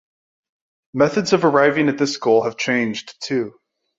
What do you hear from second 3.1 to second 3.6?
too.